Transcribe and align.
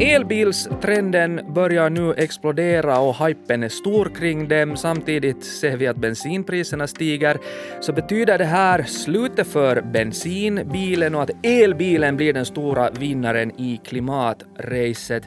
Elbilstrenden 0.00 1.40
börjar 1.54 1.90
nu 1.90 2.14
explodera 2.14 2.98
och 2.98 3.26
hypen 3.26 3.62
är 3.62 3.68
stor 3.68 4.10
kring 4.14 4.48
dem. 4.48 4.76
Samtidigt 4.76 5.44
ser 5.44 5.76
vi 5.76 5.86
att 5.86 5.96
bensinpriserna 5.96 6.86
stiger. 6.86 7.38
Så 7.80 7.92
betyder 7.92 8.38
det 8.38 8.44
här 8.44 8.82
slutet 8.82 9.46
för 9.46 9.80
bensinbilen 9.80 11.14
och 11.14 11.22
att 11.22 11.30
elbilen 11.42 12.16
blir 12.16 12.32
den 12.32 12.46
stora 12.46 12.90
vinnaren 12.90 13.60
i 13.60 13.80
klimatracet? 13.84 15.22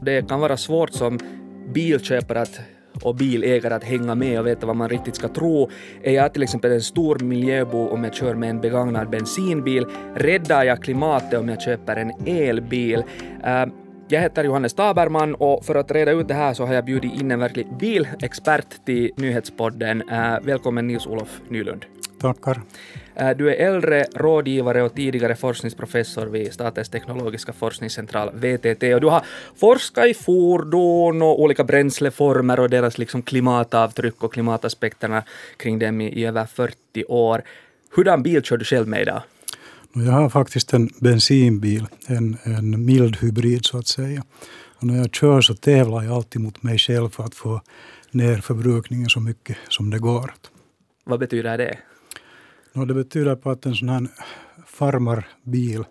Det 0.00 0.28
kan 0.28 0.40
vara 0.40 0.56
svårt 0.56 0.92
som 0.92 1.18
bilköpare 1.74 2.40
att 2.40 2.60
och 3.02 3.14
bilägare 3.14 3.74
att 3.74 3.84
hänga 3.84 4.14
med 4.14 4.40
och 4.40 4.46
veta 4.46 4.66
vad 4.66 4.76
man 4.76 4.88
riktigt 4.88 5.16
ska 5.16 5.28
tro. 5.28 5.70
Är 6.02 6.12
jag 6.12 6.32
till 6.32 6.42
exempel 6.42 6.72
en 6.72 6.82
stor 6.82 7.18
miljöbov 7.18 7.92
om 7.92 8.04
jag 8.04 8.14
kör 8.14 8.34
med 8.34 8.50
en 8.50 8.60
begagnad 8.60 9.10
bensinbil? 9.10 9.86
Räddar 10.14 10.64
jag 10.64 10.82
klimatet 10.82 11.40
om 11.40 11.48
jag 11.48 11.62
köper 11.62 11.96
en 11.96 12.12
elbil? 12.26 12.98
Uh, 13.46 13.72
jag 14.08 14.20
heter 14.20 14.44
Johannes 14.44 14.74
Taberman 14.74 15.34
och 15.34 15.64
för 15.64 15.74
att 15.74 15.90
reda 15.90 16.10
ut 16.10 16.28
det 16.28 16.34
här 16.34 16.54
så 16.54 16.66
har 16.66 16.74
jag 16.74 16.84
bjudit 16.84 17.20
in 17.20 17.30
en 17.30 17.40
verklig 17.40 17.66
bilexpert 17.78 18.84
till 18.84 19.10
nyhetspodden. 19.16 20.02
Uh, 20.02 20.38
välkommen 20.42 20.86
Nils-Olof 20.86 21.40
Nylund. 21.48 21.84
Tackar. 22.26 22.62
Uh, 23.20 23.36
du 23.36 23.50
är 23.50 23.54
äldre 23.54 24.06
rådgivare 24.14 24.82
och 24.82 24.94
tidigare 24.94 25.36
forskningsprofessor 25.36 26.26
vid 26.26 26.52
Statens 26.52 26.88
teknologiska 26.88 27.52
forskningscentral, 27.52 28.30
VTT, 28.34 28.82
och 28.94 29.00
du 29.00 29.06
har 29.06 29.24
forskat 29.56 30.06
i 30.06 30.14
fordon 30.14 31.22
och 31.22 31.40
olika 31.42 31.64
bränsleformer 31.64 32.60
och 32.60 32.70
deras 32.70 32.98
liksom 32.98 33.22
klimatavtryck 33.22 34.24
och 34.24 34.32
klimataspekterna 34.32 35.22
kring 35.56 35.78
dem 35.78 36.00
i, 36.00 36.20
i 36.20 36.24
över 36.24 36.46
40 36.46 37.04
år. 37.08 37.42
Hurdan 37.96 38.22
bil 38.22 38.42
kör 38.42 38.56
du 38.56 38.64
själv 38.64 38.88
med 38.88 39.02
idag? 39.02 39.22
Jag 39.92 40.12
har 40.12 40.28
faktiskt 40.28 40.72
en 40.72 40.90
bensinbil, 41.00 41.86
en, 42.06 42.36
en 42.44 42.84
mild 42.84 43.16
hybrid 43.16 43.64
så 43.64 43.78
att 43.78 43.86
säga. 43.86 44.24
Och 44.78 44.84
när 44.84 44.96
jag 44.96 45.14
kör 45.14 45.40
så 45.40 45.54
tävlar 45.54 46.02
jag 46.02 46.12
alltid 46.12 46.40
mot 46.40 46.62
mig 46.62 46.78
själv 46.78 47.08
för 47.08 47.24
att 47.24 47.34
få 47.34 47.60
ner 48.10 48.36
förbrukningen 48.36 49.08
så 49.08 49.20
mycket 49.20 49.56
som 49.68 49.90
det 49.90 49.98
går. 49.98 50.34
Vad 51.04 51.20
betyder 51.20 51.58
det? 51.58 51.78
No, 52.76 52.84
det 52.84 52.94
betyder 52.94 53.36
på 53.36 53.50
att 53.50 53.66
en 53.66 53.74
sån 53.74 53.88
här 53.88 54.08
farmarbil 54.66 55.84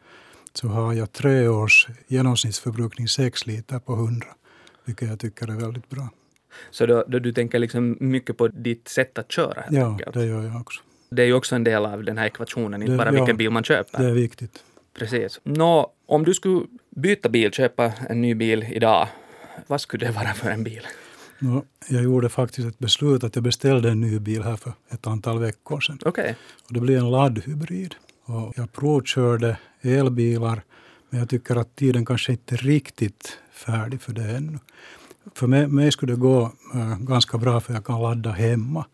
så 0.53 0.67
har 0.67 0.93
jag 0.93 1.11
tre 1.11 1.47
års 1.47 1.87
genomsnittsförbrukning 2.07 3.07
6 3.07 3.47
liter 3.47 3.79
på 3.79 3.93
100, 3.93 4.27
vilket 4.85 5.09
jag 5.09 5.19
tycker 5.19 5.47
är 5.47 5.55
väldigt 5.55 5.89
bra. 5.89 6.09
Så 6.71 6.85
då, 6.85 7.03
då 7.07 7.19
du 7.19 7.33
tänker 7.33 7.59
liksom 7.59 7.97
mycket 7.99 8.37
på 8.37 8.47
ditt 8.47 8.87
sätt 8.87 9.17
att 9.17 9.31
köra? 9.31 9.63
Ja, 9.69 9.87
enkelt. 9.87 10.13
det 10.13 10.25
gör 10.25 10.43
jag 10.43 10.61
också. 10.61 10.81
Det 11.09 11.21
är 11.21 11.25
ju 11.25 11.33
också 11.33 11.55
en 11.55 11.63
del 11.63 11.85
av 11.85 12.03
den 12.03 12.17
här 12.17 12.25
ekvationen, 12.25 12.81
inte 12.81 12.91
det, 12.91 12.97
bara 12.97 13.11
vilken 13.11 13.37
bil 13.37 13.49
man 13.49 13.63
köper. 13.63 14.03
Det 14.03 14.09
är 14.09 14.13
viktigt. 14.13 14.63
Precis. 14.93 15.39
Nå, 15.43 15.91
om 16.05 16.23
du 16.23 16.33
skulle 16.33 16.65
byta 16.89 17.29
bil, 17.29 17.51
köpa 17.51 17.93
en 18.09 18.21
ny 18.21 18.35
bil 18.35 18.65
idag, 18.71 19.07
vad 19.67 19.81
skulle 19.81 20.05
det 20.05 20.11
vara 20.11 20.33
för 20.33 20.49
en 20.49 20.63
bil? 20.63 20.87
Jag 21.87 22.03
gjorde 22.03 22.29
faktiskt 22.29 22.67
ett 22.67 22.79
beslut 22.79 23.23
att 23.23 23.35
jag 23.35 23.43
beställde 23.43 23.91
en 23.91 24.01
ny 24.01 24.19
bil 24.19 24.43
här 24.43 24.55
för 24.55 24.73
ett 24.89 25.07
antal 25.07 25.39
veckor 25.39 25.79
sedan. 25.79 25.99
Okay. 26.05 26.33
Och 26.67 26.73
det 26.73 26.79
blev 26.79 26.97
en 26.97 27.11
laddhybrid. 27.11 27.95
Och 28.25 28.53
jag 28.55 28.73
provkörde 28.73 29.57
elbilar, 29.81 30.63
men 31.09 31.19
jag 31.19 31.29
tycker 31.29 31.55
att 31.55 31.75
tiden 31.75 32.05
kanske 32.05 32.31
inte 32.31 32.55
är 32.55 32.57
riktigt 32.57 33.37
färdig 33.51 34.01
för 34.01 34.13
det 34.13 34.35
ännu. 34.35 34.59
För 35.33 35.47
mig, 35.47 35.67
mig 35.67 35.91
skulle 35.91 36.13
det 36.13 36.19
gå 36.19 36.51
äh, 36.73 36.97
ganska 36.99 37.37
bra 37.37 37.59
för 37.59 37.73
jag 37.73 37.85
kan 37.85 38.01
ladda 38.01 38.31
hemma. 38.31 38.85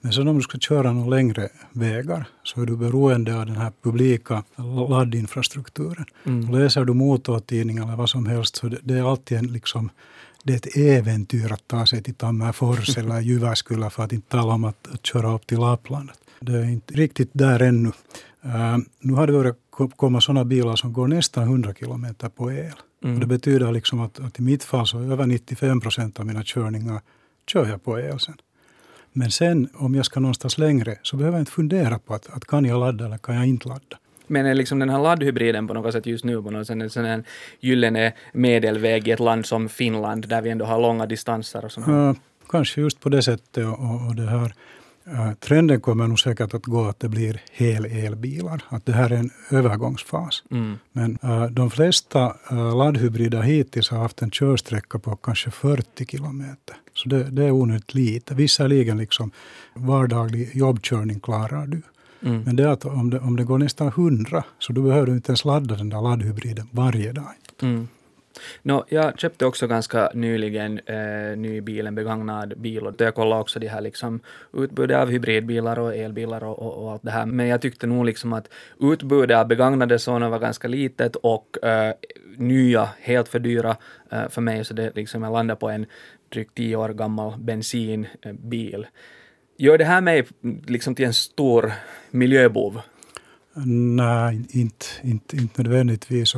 Men 0.00 0.12
sen 0.12 0.28
om 0.28 0.36
du 0.36 0.42
ska 0.42 0.58
köra 0.58 0.92
några 0.92 1.16
längre 1.16 1.48
vägar 1.72 2.28
så 2.42 2.62
är 2.62 2.66
du 2.66 2.76
beroende 2.76 3.40
av 3.40 3.46
den 3.46 3.56
här 3.56 3.72
publika 3.82 4.44
laddinfrastrukturen. 4.88 6.04
Mm. 6.24 6.50
Läser 6.50 6.84
du 6.84 6.94
motortidningar 6.94 7.82
eller 7.82 7.96
vad 7.96 8.10
som 8.10 8.26
helst 8.26 8.56
så 8.56 8.68
det, 8.68 8.78
det 8.82 8.94
är 8.94 9.10
alltid 9.10 9.38
en 9.38 9.46
liksom 9.46 9.90
det 10.46 10.52
är 10.52 10.56
ett 10.56 10.76
äventyr 10.76 11.52
att 11.52 11.68
ta 11.68 11.86
sig 11.86 12.02
till 12.02 12.14
Tammerfors 12.14 12.98
eller 12.98 13.20
Jyväskylä 13.20 13.90
för 13.90 14.02
att 14.02 14.12
inte 14.12 14.28
tala 14.28 14.54
om 14.54 14.64
att, 14.64 14.88
att 14.94 15.06
köra 15.06 15.34
upp 15.34 15.46
till 15.46 15.58
Lappland. 15.58 16.10
Det 16.40 16.52
är 16.52 16.64
inte 16.64 16.94
riktigt 16.94 17.30
där 17.32 17.62
ännu. 17.62 17.88
Uh, 18.44 18.78
nu 19.00 19.12
har 19.12 19.26
det 19.26 19.32
börjat 19.32 19.56
komma 19.96 20.20
sådana 20.20 20.44
bilar 20.44 20.76
som 20.76 20.92
går 20.92 21.08
nästan 21.08 21.42
100 21.42 21.74
kilometer 21.74 22.28
på 22.28 22.52
el. 22.52 22.72
Mm. 23.04 23.14
Och 23.14 23.20
det 23.20 23.26
betyder 23.26 23.72
liksom 23.72 24.00
att, 24.00 24.20
att, 24.20 24.38
i 24.38 24.42
mitt 24.42 24.64
fall 24.64 24.86
så 24.86 24.98
över 24.98 25.26
95 25.26 25.80
procent 25.80 26.20
av 26.20 26.26
mina 26.26 26.42
körningar 26.44 27.00
kör 27.46 27.66
jag 27.66 27.84
på 27.84 28.00
el 28.00 28.20
sen. 28.20 28.36
Men 29.12 29.30
sen 29.30 29.68
om 29.74 29.94
jag 29.94 30.06
ska 30.06 30.20
någonstans 30.20 30.58
längre 30.58 30.98
så 31.02 31.16
behöver 31.16 31.38
jag 31.38 31.42
inte 31.42 31.52
fundera 31.52 31.98
på 31.98 32.14
att, 32.14 32.30
att 32.30 32.44
kan 32.44 32.64
jag 32.64 32.80
ladda 32.80 33.06
eller 33.06 33.18
kan 33.18 33.34
jag 33.34 33.46
inte 33.46 33.68
ladda. 33.68 33.98
Men 34.26 34.46
är 34.46 34.54
liksom 34.54 34.78
den 34.78 34.90
här 34.90 34.98
laddhybriden 34.98 35.68
på 35.68 35.74
något 35.74 35.92
sätt 35.92 36.06
just 36.06 36.24
nu 36.24 36.42
på 36.42 36.50
något 36.50 36.66
sätt 36.66 36.96
en 36.96 37.04
här 37.04 37.24
gyllene 37.60 38.12
medelväg 38.32 39.08
i 39.08 39.10
ett 39.10 39.20
land 39.20 39.46
som 39.46 39.68
Finland 39.68 40.28
där 40.28 40.42
vi 40.42 40.50
ändå 40.50 40.64
har 40.64 40.80
långa 40.80 41.06
distanser 41.06 41.64
och 41.64 41.72
sånt? 41.72 41.88
Uh, 41.88 42.12
kanske 42.48 42.80
just 42.80 43.00
på 43.00 43.08
det 43.08 43.22
sättet 43.22 43.66
och, 43.66 44.06
och, 44.06 44.16
det 44.16 44.26
här 44.26 44.54
uh, 45.08 45.32
trenden 45.32 45.80
kommer 45.80 46.06
nog 46.06 46.20
säkert 46.20 46.54
att 46.54 46.64
gå 46.64 46.88
att 46.88 47.00
det 47.00 47.08
blir 47.08 47.40
hel-elbilar. 47.52 48.62
Att 48.68 48.86
det 48.86 48.92
här 48.92 49.10
är 49.10 49.16
en 49.16 49.30
övergångsfas. 49.50 50.42
Mm. 50.50 50.78
Men 50.92 51.18
uh, 51.24 51.46
de 51.46 51.70
flesta 51.70 52.36
uh, 52.52 52.76
laddhybrider 52.76 53.42
hittills 53.42 53.90
har 53.90 53.98
haft 53.98 54.22
en 54.22 54.30
körsträcka 54.30 54.98
på 54.98 55.16
kanske 55.16 55.50
40 55.50 56.06
kilometer. 56.06 56.76
Så 56.94 57.08
det, 57.08 57.24
det 57.24 57.44
är 57.44 57.50
onödigt 57.50 57.94
lite. 57.94 58.34
Visserligen 58.34 58.98
liksom 58.98 59.30
vardaglig 59.74 60.56
jobbkörning 60.56 61.20
klarar 61.20 61.66
du. 61.66 61.82
Mm. 62.26 62.42
Men 62.42 62.56
det 62.56 62.62
är 62.62 62.68
att 62.68 62.84
om 62.84 63.10
det, 63.10 63.18
om 63.18 63.36
det 63.36 63.44
går 63.44 63.58
nästan 63.58 63.88
100 63.88 64.44
så 64.58 64.72
då 64.72 64.82
behöver 64.82 65.06
du 65.06 65.12
inte 65.12 65.30
ens 65.30 65.44
ladda 65.44 65.74
den 65.74 65.88
där 65.88 66.02
laddhybriden 66.02 66.68
varje 66.72 67.12
dag. 67.12 67.32
Mm. 67.62 67.88
No, 68.62 68.84
jag 68.88 69.18
köpte 69.18 69.46
också 69.46 69.66
ganska 69.66 70.10
nyligen 70.14 70.80
eh, 70.86 71.36
ny 71.36 71.60
bil, 71.60 71.86
en 71.86 71.94
begagnad 71.94 72.54
bil 72.56 72.86
och 72.86 72.94
jag 72.98 73.14
kollade 73.14 73.40
också 73.40 73.58
de 73.58 73.68
här 73.68 73.80
liksom 73.80 74.20
utbudet 74.52 74.96
av 74.96 75.10
hybridbilar 75.10 75.78
och 75.78 75.96
elbilar 75.96 76.44
och, 76.44 76.58
och, 76.58 76.84
och, 76.84 76.92
allt 76.92 77.02
det 77.02 77.10
här. 77.10 77.26
Men 77.26 77.46
jag 77.46 77.60
tyckte 77.60 77.86
nog 77.86 78.04
liksom 78.04 78.32
att 78.32 78.48
utbudet 78.80 79.36
av 79.36 79.48
begagnade 79.48 79.98
sådana 79.98 80.28
var 80.28 80.38
ganska 80.38 80.68
litet 80.68 81.16
och 81.16 81.64
eh, 81.64 81.94
nya 82.36 82.88
helt 83.00 83.28
för 83.28 83.38
dyra 83.38 83.76
eh, 84.10 84.28
för 84.28 84.40
mig 84.40 84.64
så 84.64 84.74
det 84.74 84.96
liksom 84.96 85.22
jag 85.22 85.32
landade 85.32 85.60
på 85.60 85.68
en 85.68 85.86
drygt 86.28 86.54
tio 86.54 86.76
år 86.76 86.88
gammal 86.88 87.38
bensinbil. 87.38 88.86
Gör 89.58 89.78
det 89.78 89.84
här 89.84 90.00
mig 90.00 90.26
liksom 90.66 90.94
till 90.94 91.04
en 91.04 91.14
stor 91.14 91.72
miljöbov? 92.10 92.80
Nej, 93.96 94.46
inte, 94.50 94.86
inte, 95.02 95.36
inte 95.36 95.62
nödvändigtvis. 95.62 96.34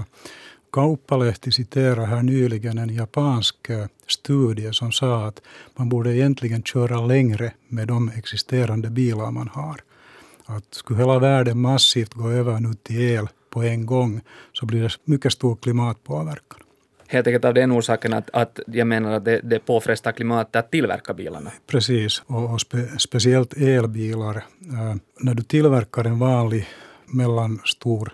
Kauppalehti 0.73 1.53
citerar 1.53 2.07
här 2.07 2.23
nyligen 2.23 2.79
en 2.79 2.95
japansk 2.95 3.71
eh, 3.71 3.87
studie 4.07 4.73
som 4.73 4.93
sa 4.93 5.27
att 5.27 5.43
man 5.77 5.89
borde 5.89 6.17
egentligen 6.17 6.63
köra 6.63 7.07
längre 7.07 7.53
med 7.69 7.89
de 7.89 8.09
existerande 8.09 8.91
bilar 8.91 9.31
man 9.31 9.49
har. 9.49 9.81
Att 10.45 10.75
skulle 10.75 10.99
hela 10.99 11.19
världen 11.19 11.61
massivt 11.61 12.15
gå 12.15 12.31
över 12.31 12.61
nu 12.61 12.75
till 12.75 13.01
el 13.01 13.29
på 13.51 13.63
en 13.63 13.87
gång 13.87 14.21
så 14.53 14.67
blir 14.67 14.83
det 14.83 14.91
mycket 15.05 15.33
stor 15.33 15.57
klimatpåverkan 15.57 16.61
helt 17.09 17.27
enkelt 17.27 17.45
av 17.45 17.55
den 17.55 17.73
orsaken 17.73 18.13
att, 18.13 18.31
att 18.33 18.61
jag 18.67 18.87
menar 18.87 19.13
att 19.13 19.25
det, 19.25 19.41
det 19.41 19.59
påfrestar 19.59 20.13
klimatet 20.13 20.57
att 20.57 20.71
tillverka 20.71 21.15
bilarna. 21.15 21.53
Precis, 21.67 22.23
och, 22.27 22.53
och 22.53 22.61
spe, 22.61 22.89
speciellt 22.99 23.57
elbilar. 23.57 24.37
Äh, 24.37 24.95
när 25.21 25.35
du 25.35 25.43
tillverkar 25.43 26.05
en 26.05 26.19
vanlig 26.19 26.67
mellanstor 27.07 28.13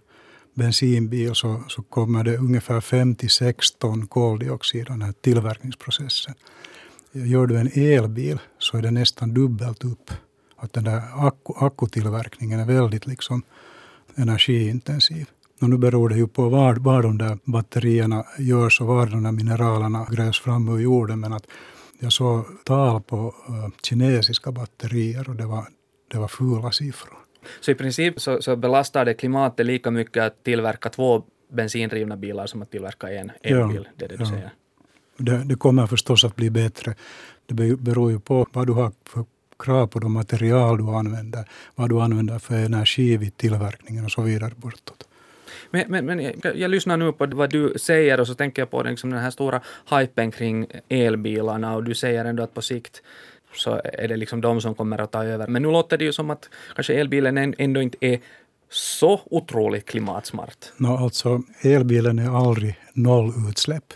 bensinbil 0.54 1.34
så, 1.34 1.62
så 1.68 1.82
kommer 1.82 2.24
det 2.24 2.36
ungefär 2.36 2.80
5-6 2.80 3.78
ton 3.78 4.06
koldioxid 4.06 4.80
i 4.80 4.84
den 4.84 5.02
här 5.02 5.12
tillverkningsprocessen. 5.12 6.34
Gör 7.12 7.46
du 7.46 7.58
en 7.58 7.70
elbil 7.74 8.38
så 8.58 8.76
är 8.76 8.82
det 8.82 8.90
nästan 8.90 9.34
dubbelt 9.34 9.84
upp. 9.84 10.10
Att 10.56 10.72
den 10.72 10.84
där 10.84 11.02
akku, 11.14 11.52
akkutillverkningen 11.56 12.60
är 12.60 12.66
väldigt 12.66 13.06
liksom 13.06 13.42
energiintensiv. 14.14 15.26
Och 15.60 15.70
nu 15.70 15.78
beror 15.78 16.08
det 16.08 16.16
ju 16.16 16.26
på 16.26 16.48
var, 16.48 16.74
var 16.74 17.02
de 17.02 17.18
där 17.18 17.38
batterierna 17.44 18.24
görs 18.38 18.80
och 18.80 18.86
var 18.86 19.06
de 19.06 19.22
där 19.22 19.32
mineralerna 19.32 20.06
grävs 20.10 20.40
fram 20.40 20.68
ur 20.68 20.78
jorden. 20.78 21.20
Men 21.20 21.32
att 21.32 21.46
jag 21.98 22.12
såg 22.12 22.44
tal 22.64 23.02
på 23.02 23.16
uh, 23.16 23.68
kinesiska 23.82 24.52
batterier 24.52 25.28
och 25.28 25.36
det 25.36 25.46
var, 25.46 25.66
det 26.08 26.18
var 26.18 26.28
fula 26.28 26.72
siffror. 26.72 27.18
Så 27.60 27.70
i 27.70 27.74
princip 27.74 28.20
så, 28.20 28.42
så 28.42 28.56
belastar 28.56 29.04
det 29.04 29.14
klimatet 29.14 29.66
lika 29.66 29.90
mycket 29.90 30.22
att 30.22 30.44
tillverka 30.44 30.88
två 30.88 31.22
bensindrivna 31.52 32.16
bilar 32.16 32.46
som 32.46 32.62
att 32.62 32.70
tillverka 32.70 33.12
en 33.12 33.30
elbil? 33.42 33.88
Ja, 33.88 33.90
det 33.96 34.04
är 34.04 34.08
det 34.08 34.16
du 34.16 34.22
ja. 34.24 34.30
säger? 34.30 34.52
Det, 35.16 35.44
det 35.44 35.54
kommer 35.54 35.86
förstås 35.86 36.24
att 36.24 36.36
bli 36.36 36.50
bättre. 36.50 36.94
Det 37.46 37.54
beror 37.76 38.10
ju 38.10 38.20
på 38.20 38.46
vad 38.52 38.66
du 38.66 38.72
har 38.72 38.92
för 39.04 39.24
krav 39.58 39.86
på 39.86 39.98
de 39.98 40.12
material 40.12 40.78
du 40.78 40.84
använder, 40.84 41.48
vad 41.74 41.88
du 41.88 42.00
använder 42.00 42.38
för 42.38 42.54
energi 42.54 43.16
vid 43.16 43.36
tillverkningen 43.36 44.04
och 44.04 44.10
så 44.10 44.22
vidare 44.22 44.52
bortåt. 44.56 45.08
Men, 45.70 45.84
men, 45.88 46.06
men 46.06 46.20
jag, 46.20 46.56
jag, 46.56 46.70
lyssnar 46.70 46.96
nu 46.96 47.12
på 47.12 47.26
vad 47.26 47.50
du 47.50 47.74
säger 47.76 48.20
och 48.20 48.26
så 48.26 48.34
tänker 48.34 48.62
jag 48.62 48.70
på 48.70 48.82
liksom 48.82 49.10
den 49.10 49.20
här 49.20 49.30
stora 49.30 49.60
hypen 49.90 50.30
kring 50.30 50.66
elbilarna 50.88 51.74
och 51.74 51.84
du 51.84 51.94
säger 51.94 52.24
ändå 52.24 52.42
att 52.42 52.54
på 52.54 52.62
sikt 52.62 53.02
så 53.54 53.80
är 53.84 54.08
det 54.08 54.16
liksom 54.16 54.40
de 54.40 54.60
som 54.60 54.74
kommer 54.74 55.00
att 55.00 55.12
ta 55.12 55.24
över. 55.24 55.46
Men 55.46 55.62
nu 55.62 55.70
låter 55.70 55.98
det 55.98 56.04
ju 56.04 56.12
som 56.12 56.30
att 56.30 56.48
kanske 56.74 56.94
elbilen 56.94 57.54
ändå 57.58 57.82
inte 57.82 57.96
är 58.00 58.20
så 58.70 59.20
otroligt 59.24 59.86
klimatsmart? 59.86 60.72
No, 60.76 60.88
alltså, 60.88 61.42
elbilen 61.62 62.18
är 62.18 62.48
aldrig 62.48 62.74
nollutsläpp. 62.92 63.92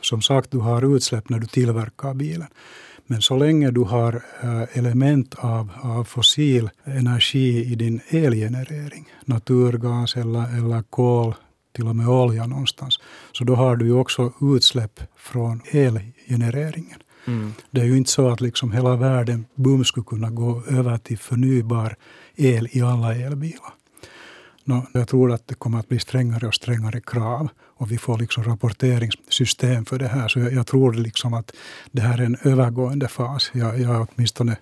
Som 0.00 0.22
sagt, 0.22 0.50
du 0.50 0.58
har 0.58 0.96
utsläpp 0.96 1.28
när 1.28 1.38
du 1.38 1.46
tillverkar 1.46 2.14
bilen. 2.14 2.48
Men 3.10 3.22
så 3.22 3.36
länge 3.36 3.70
du 3.70 3.80
har 3.80 4.22
eh, 4.42 4.78
element 4.78 5.34
av, 5.34 5.70
av 5.82 6.04
fossil 6.04 6.70
energi 6.84 7.72
i 7.72 7.74
din 7.74 8.00
elgenerering, 8.08 9.08
naturgas 9.24 10.16
eller, 10.16 10.58
eller 10.58 10.82
kol, 10.82 11.34
till 11.72 11.88
och 11.88 11.96
med 11.96 12.08
olja 12.08 12.46
någonstans, 12.46 12.98
så 13.32 13.44
då 13.44 13.54
har 13.54 13.76
du 13.76 13.86
ju 13.86 13.92
också 13.92 14.32
utsläpp 14.40 15.00
från 15.16 15.60
elgenereringen. 15.70 16.98
Mm. 17.26 17.52
Det 17.70 17.80
är 17.80 17.84
ju 17.84 17.96
inte 17.96 18.10
så 18.10 18.28
att 18.28 18.40
liksom 18.40 18.72
hela 18.72 18.96
världen 18.96 19.46
bum 19.54 19.84
skulle 19.84 20.04
kunna 20.04 20.30
gå 20.30 20.62
över 20.68 20.98
till 20.98 21.18
förnybar 21.18 21.96
el 22.36 22.68
i 22.72 22.82
alla 22.82 23.14
elbilar. 23.14 23.72
No, 24.68 24.86
jag 24.92 25.08
tror 25.08 25.32
att 25.32 25.48
det 25.48 25.54
kommer 25.54 25.78
att 25.78 25.88
bli 25.88 25.98
strängare 25.98 26.46
och 26.46 26.54
strängare 26.54 27.00
krav 27.00 27.48
och 27.60 27.92
vi 27.92 27.98
får 27.98 28.18
liksom 28.18 28.44
rapporteringssystem 28.44 29.84
för 29.84 29.98
det 29.98 30.08
här. 30.08 30.28
Så 30.28 30.38
jag, 30.38 30.52
jag 30.52 30.66
tror 30.66 30.92
liksom 30.92 31.34
att 31.34 31.52
det 31.92 32.00
här 32.00 32.18
är 32.18 32.24
en 32.24 32.36
övergående 32.42 33.08
fas. 33.08 33.50
Jag, 33.54 33.80
jag 33.80 33.96
är 33.96 34.06
åtminstone 34.08 34.56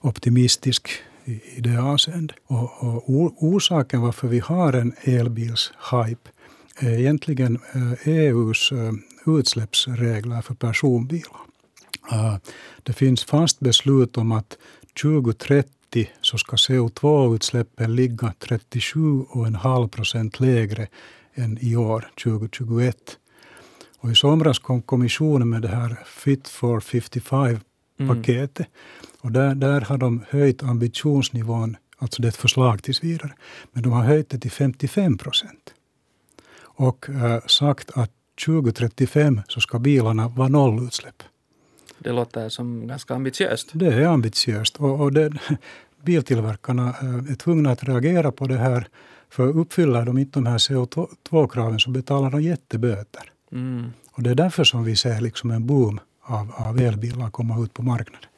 optimistisk 0.00 0.88
i, 1.24 1.32
i 1.56 1.60
det 1.60 1.82
avseendet. 1.82 2.36
Och, 2.46 2.84
och 2.84 3.42
orsaken 3.42 4.00
varför 4.00 4.28
vi 4.28 4.38
har 4.38 4.72
en 4.72 4.92
elbilshype 5.00 6.30
är 6.78 6.98
egentligen 6.98 7.58
eh, 7.74 8.08
EUs 8.08 8.72
eh, 8.72 8.92
utsläppsregler 9.26 10.42
för 10.42 10.54
personbilar. 10.54 11.40
Eh, 12.12 12.36
det 12.82 12.92
finns 12.92 13.24
fast 13.24 13.60
beslut 13.60 14.16
om 14.16 14.32
att 14.32 14.58
2030 15.02 15.81
så 16.20 16.38
ska 16.38 16.56
CO2-utsläppen 16.56 17.94
ligga 17.94 18.34
37,5 18.38 19.88
procent 19.88 20.40
lägre 20.40 20.88
än 21.34 21.58
i 21.60 21.76
år, 21.76 22.10
2021. 22.24 22.96
Och 23.98 24.10
I 24.10 24.14
somras 24.14 24.58
kom 24.58 24.82
kommissionen 24.82 25.48
med 25.48 25.62
det 25.62 25.68
här 25.68 25.96
Fit 26.06 26.48
for 26.48 26.80
55-paketet. 26.80 28.66
Mm. 28.66 28.70
Och 29.20 29.32
där, 29.32 29.54
där 29.54 29.80
har 29.80 29.98
de 29.98 30.24
höjt 30.28 30.62
ambitionsnivån, 30.62 31.76
alltså 31.98 32.22
det 32.22 32.28
är 32.28 32.30
ett 32.30 32.36
förslag 32.36 32.82
tills 32.82 33.04
vidare, 33.04 33.32
men 33.72 33.82
de 33.82 33.92
har 33.92 34.02
höjt 34.02 34.30
det 34.30 34.38
till 34.38 34.50
55 34.50 35.18
procent. 35.18 35.74
Och 36.60 37.08
äh, 37.10 37.40
sagt 37.46 37.90
att 37.94 38.10
2035 38.46 39.40
så 39.48 39.60
ska 39.60 39.78
bilarna 39.78 40.28
vara 40.28 40.48
nollutsläpp. 40.48 41.22
Det 42.02 42.12
låter 42.12 42.48
som 42.48 42.86
ganska 42.86 43.14
ambitiöst. 43.14 43.70
Det 43.72 43.86
är 43.86 44.06
ambitiöst. 44.06 44.76
Och, 44.76 45.00
och 45.00 45.12
det, 45.12 45.32
biltillverkarna 46.02 46.88
eh, 46.88 47.32
är 47.32 47.34
tvungna 47.34 47.70
att 47.70 47.84
reagera 47.84 48.32
på 48.32 48.46
det 48.46 48.56
här. 48.56 48.86
För 49.30 49.48
uppfyller 49.48 50.04
de 50.04 50.18
inte 50.18 50.38
de 50.38 50.46
här 50.46 50.58
CO2-kraven 50.58 51.78
så 51.78 51.90
betalar 51.90 52.30
de 52.30 52.42
jätteböter. 52.42 53.22
Mm. 53.52 53.92
Och 54.12 54.22
det 54.22 54.30
är 54.30 54.34
därför 54.34 54.64
som 54.64 54.84
vi 54.84 54.96
ser 54.96 55.20
liksom 55.20 55.50
en 55.50 55.66
boom 55.66 56.00
av, 56.22 56.52
av 56.56 56.80
elbilar 56.80 57.30
komma 57.30 57.62
ut 57.64 57.74
på 57.74 57.82
marknaden. 57.82 58.28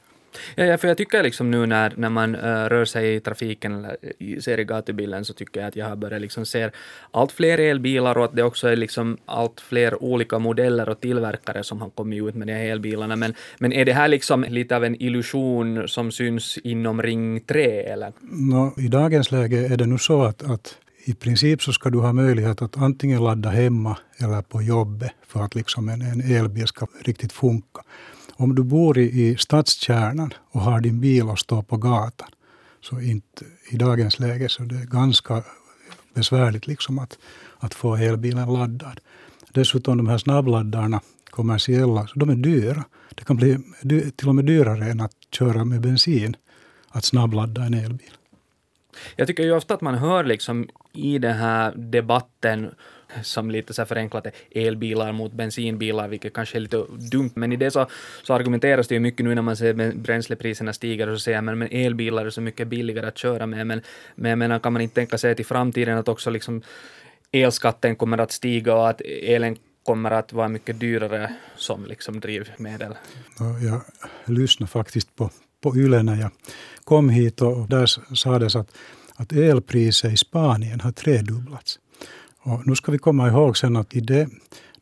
Ja, 0.54 0.64
ja, 0.64 0.78
för 0.78 0.88
jag 0.88 0.96
tycker 0.96 1.22
liksom 1.22 1.50
nu 1.50 1.66
när, 1.66 1.92
när 1.96 2.10
man 2.10 2.34
uh, 2.34 2.68
rör 2.68 2.84
sig 2.84 3.14
i 3.14 3.20
trafiken 3.20 3.74
eller 3.74 3.96
ser 4.40 4.60
i 4.60 4.64
gatubilden 4.64 5.24
så 5.24 5.32
tycker 5.32 5.60
jag 5.60 5.68
att 5.68 5.76
jag 5.76 5.88
har 5.88 5.96
börjat 5.96 6.20
liksom 6.20 6.46
se 6.46 6.70
allt 7.10 7.32
fler 7.32 7.58
elbilar 7.58 8.18
och 8.18 8.24
att 8.24 8.36
det 8.36 8.42
också 8.42 8.68
är 8.68 8.76
liksom 8.76 9.18
allt 9.26 9.60
fler 9.60 10.02
olika 10.02 10.38
modeller 10.38 10.88
och 10.88 11.00
tillverkare 11.00 11.62
som 11.62 11.80
har 11.80 11.90
kommit 11.90 12.22
ut 12.22 12.34
med 12.34 12.46
de 12.46 12.52
här 12.52 12.64
elbilarna. 12.64 13.16
Men, 13.16 13.34
men 13.58 13.72
är 13.72 13.84
det 13.84 13.92
här 13.92 14.08
liksom 14.08 14.44
lite 14.48 14.76
av 14.76 14.84
en 14.84 15.02
illusion 15.02 15.88
som 15.88 16.12
syns 16.12 16.58
inom 16.58 17.02
Ring 17.02 17.40
3 17.40 17.80
eller? 17.80 18.12
No, 18.20 18.74
I 18.76 18.88
dagens 18.88 19.32
läge 19.32 19.66
är 19.72 19.76
det 19.76 19.86
nu 19.86 19.98
så 19.98 20.22
att, 20.22 20.42
att 20.42 20.78
i 21.04 21.14
princip 21.14 21.62
så 21.62 21.72
ska 21.72 21.90
du 21.90 21.98
ha 21.98 22.12
möjlighet 22.12 22.62
att 22.62 22.76
antingen 22.76 23.24
ladda 23.24 23.50
hemma 23.50 23.98
eller 24.18 24.42
på 24.42 24.62
jobbet 24.62 25.12
för 25.26 25.40
att 25.40 25.54
liksom 25.54 25.88
en, 25.88 26.02
en 26.02 26.20
elbil 26.20 26.66
ska 26.66 26.86
riktigt 27.04 27.32
funka. 27.32 27.82
Om 28.36 28.54
du 28.54 28.62
bor 28.62 28.98
i, 28.98 29.22
i 29.22 29.36
stadskärnan 29.36 30.32
och 30.50 30.60
har 30.60 30.80
din 30.80 31.00
bil 31.00 31.28
och 31.28 31.38
står 31.38 31.62
på 31.62 31.76
gatan, 31.76 32.28
så 32.80 33.00
inte, 33.00 33.44
i 33.70 33.76
dagens 33.76 34.18
läge 34.18 34.48
så 34.48 34.62
det 34.62 34.76
är 34.76 34.84
ganska 34.84 35.42
besvärligt 36.14 36.66
liksom 36.66 36.98
att, 36.98 37.18
att 37.58 37.74
få 37.74 37.96
elbilen 37.96 38.52
laddad. 38.52 39.00
Dessutom 39.52 39.96
de 39.96 40.08
här 40.08 40.18
snabbladdarna, 40.18 41.00
kommersiella, 41.30 42.06
så 42.06 42.18
de 42.18 42.30
är 42.30 42.34
dyra. 42.34 42.84
Det 43.14 43.24
kan 43.24 43.36
bli 43.36 43.58
till 44.16 44.28
och 44.28 44.34
med 44.34 44.44
dyrare 44.44 44.90
än 44.90 45.00
att 45.00 45.16
köra 45.30 45.64
med 45.64 45.80
bensin, 45.80 46.36
att 46.88 47.04
snabbladda 47.04 47.62
en 47.62 47.74
elbil. 47.74 48.12
Jag 49.16 49.26
tycker 49.26 49.42
ju 49.42 49.52
ofta 49.52 49.74
att 49.74 49.80
man 49.80 49.94
hör 49.94 50.24
liksom 50.24 50.68
i 50.92 51.18
den 51.18 51.36
här 51.36 51.74
debatten 51.76 52.70
som 53.22 53.50
lite 53.50 53.74
så 53.74 53.84
förenklat 53.84 54.26
är 54.26 54.32
elbilar 54.50 55.12
mot 55.12 55.32
bensinbilar, 55.32 56.08
vilket 56.08 56.32
kanske 56.32 56.58
är 56.58 56.60
lite 56.60 56.84
dumt, 57.10 57.30
men 57.34 57.52
i 57.52 57.56
det 57.56 57.70
så, 57.70 57.86
så 58.22 58.34
argumenteras 58.34 58.88
det 58.88 58.94
ju 58.94 59.00
mycket 59.00 59.24
nu 59.24 59.34
när 59.34 59.42
man 59.42 59.56
ser 59.56 59.92
bränslepriserna 59.92 60.72
stiger 60.72 61.08
och 61.08 61.18
så 61.18 61.22
säger 61.22 61.40
man 61.40 61.58
men 61.58 61.68
elbilar 61.70 62.26
är 62.26 62.30
så 62.30 62.40
mycket 62.40 62.68
billigare 62.68 63.06
att 63.06 63.18
köra 63.18 63.46
med, 63.46 63.66
men, 63.66 63.80
men 64.14 64.28
jag 64.28 64.38
menar 64.38 64.58
kan 64.58 64.72
man 64.72 64.82
inte 64.82 64.94
tänka 64.94 65.18
sig 65.18 65.34
till 65.34 65.46
framtiden 65.46 65.98
att 65.98 66.08
också 66.08 66.30
liksom 66.30 66.62
elskatten 67.32 67.96
kommer 67.96 68.18
att 68.18 68.32
stiga 68.32 68.74
och 68.74 68.88
att 68.88 69.00
elen 69.06 69.56
kommer 69.84 70.10
att 70.10 70.32
vara 70.32 70.48
mycket 70.48 70.80
dyrare 70.80 71.34
som 71.56 71.86
liksom 71.86 72.20
drivmedel. 72.20 72.94
Jag 73.62 73.82
lyssnade 74.24 74.70
faktiskt 74.70 75.16
på, 75.16 75.30
på 75.60 75.76
YLE 75.76 76.02
när 76.02 76.20
jag 76.20 76.30
kom 76.84 77.08
hit 77.08 77.40
och 77.40 77.68
där 77.68 78.14
sades 78.14 78.56
att, 78.56 78.76
att 79.16 79.32
elpriset 79.32 80.12
i 80.12 80.16
Spanien 80.16 80.80
har 80.80 80.92
tredubblats. 80.92 81.78
Och 82.44 82.66
nu 82.66 82.76
ska 82.76 82.92
vi 82.92 82.98
komma 82.98 83.28
ihåg 83.28 83.56
sen 83.56 83.76
att 83.76 83.96
i 83.96 84.00
det 84.00 84.28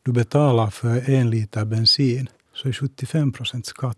du 0.03 0.11
betalar 0.11 0.69
för 0.69 1.09
en 1.09 1.29
liter 1.29 1.65
bensin 1.65 2.29
så 2.53 2.67
är 2.67 2.73
75 2.73 3.31
procent 3.31 3.65
skatt. 3.65 3.97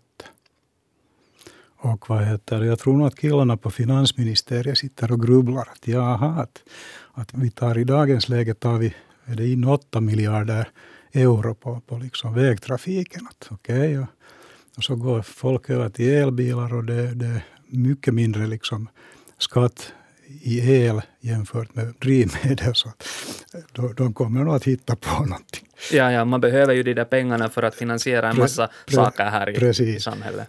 Och 1.78 2.10
vad 2.10 2.24
heter 2.24 2.60
det, 2.60 2.66
jag 2.66 2.78
tror 2.78 2.96
nog 2.96 3.06
att 3.06 3.18
killarna 3.18 3.56
på 3.56 3.70
finansministeriet 3.70 4.78
sitter 4.78 5.12
och 5.12 5.22
grubblar 5.22 5.68
att 5.72 5.88
jaha, 5.88 6.42
att, 6.42 6.62
att 7.12 7.34
vi 7.34 7.50
tar 7.50 7.78
i 7.78 7.84
dagens 7.84 8.28
läge 8.28 8.54
tar 8.54 8.78
vi, 8.78 8.94
är 9.24 9.34
det 9.34 9.48
in 9.48 9.64
8 9.64 10.00
miljarder 10.00 10.68
euro 11.12 11.54
på, 11.54 11.80
på 11.80 11.98
liksom 11.98 12.34
vägtrafiken. 12.34 13.26
Att, 13.30 13.52
okay, 13.52 13.98
och, 13.98 14.06
och 14.76 14.84
så 14.84 14.96
går 14.96 15.22
folk 15.22 15.70
över 15.70 15.88
till 15.88 16.10
elbilar 16.10 16.74
och 16.74 16.84
det, 16.84 17.14
det 17.14 17.26
är 17.26 17.42
mycket 17.66 18.14
mindre 18.14 18.46
liksom 18.46 18.88
skatt 19.38 19.92
i 20.28 20.84
el 20.86 21.02
jämfört 21.20 21.74
med 21.74 21.94
drivmedel. 22.00 22.74
Så 22.74 22.92
då, 23.72 23.92
de 23.92 24.14
kommer 24.14 24.44
nog 24.44 24.54
att 24.54 24.64
hitta 24.64 24.96
på 24.96 25.24
någonting. 25.24 25.68
Ja, 25.92 26.12
ja, 26.12 26.24
man 26.24 26.40
behöver 26.40 26.74
ju 26.74 26.82
de 26.82 26.94
där 26.94 27.04
pengarna 27.04 27.48
för 27.48 27.62
att 27.62 27.74
finansiera 27.74 28.30
en 28.30 28.38
massa 28.38 28.70
pre, 28.86 28.94
saker 28.94 29.24
här 29.24 29.80
i, 29.82 29.94
i, 29.94 30.00
samhället. 30.00 30.48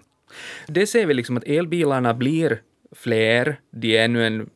Det 0.67 0.87
ser 0.87 1.05
vi 1.05 1.13
liksom 1.13 1.37
att 1.37 1.43
elbilarna 1.43 2.13
blir 2.13 2.61
fler, 2.91 3.59
de 3.71 3.97
är 3.97 4.05
ännu 4.05 4.27
en, 4.27 4.49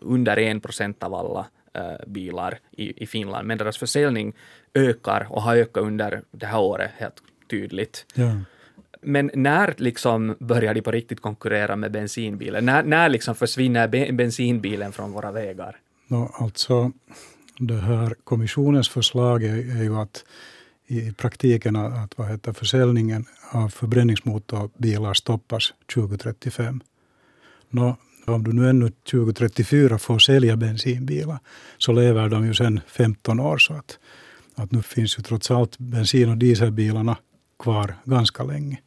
under 0.00 0.38
en 0.38 0.60
procent 0.60 1.02
av 1.02 1.14
alla 1.14 1.46
uh, 1.78 2.12
bilar 2.12 2.58
i, 2.70 3.02
i 3.02 3.06
Finland, 3.06 3.48
men 3.48 3.58
deras 3.58 3.78
försäljning 3.78 4.34
ökar 4.74 5.26
och 5.30 5.42
har 5.42 5.56
ökat 5.56 5.82
under 5.82 6.22
det 6.30 6.46
här 6.46 6.60
året 6.60 6.90
helt 6.96 7.22
tydligt. 7.50 8.06
Ja. 8.14 8.32
Men 9.02 9.30
när 9.34 9.74
liksom 9.78 10.36
börjar 10.38 10.74
de 10.74 10.82
på 10.82 10.90
riktigt 10.90 11.20
konkurrera 11.20 11.76
med 11.76 11.92
bensinbilen? 11.92 12.66
När, 12.66 12.82
när 12.82 13.08
liksom 13.08 13.34
försvinner 13.34 14.12
bensinbilen 14.12 14.92
från 14.92 15.12
våra 15.12 15.32
vägar? 15.32 15.76
No, 16.08 16.30
alltså, 16.34 16.92
det 17.58 17.80
här 17.80 18.14
kommissionens 18.24 18.88
förslag 18.88 19.44
är, 19.44 19.76
är 19.78 19.82
ju 19.82 19.96
att 19.96 20.24
i 20.86 21.12
praktiken 21.12 21.76
att 21.76 22.18
vad 22.18 22.28
heter, 22.28 22.52
försäljningen 22.52 23.24
av 23.50 23.68
förbränningsmotorbilar 23.68 25.14
stoppas 25.14 25.74
2035. 25.94 26.80
No, 27.70 27.96
om 28.26 28.44
du 28.44 28.52
nu 28.52 28.68
ännu 28.68 28.90
2034 29.10 29.98
får 29.98 30.18
sälja 30.18 30.56
bensinbilar 30.56 31.38
så 31.78 31.92
lever 31.92 32.28
de 32.28 32.46
ju 32.46 32.54
sen 32.54 32.80
15 32.86 33.40
år. 33.40 33.58
Så 33.58 33.74
att, 33.74 33.98
att 34.54 34.72
nu 34.72 34.82
finns 34.82 35.18
ju 35.18 35.22
trots 35.22 35.50
allt 35.50 35.78
bensin 35.78 36.30
och 36.30 36.36
dieselbilarna 36.36 37.16
kvar 37.58 37.94
ganska 38.04 38.44
länge. 38.44 38.78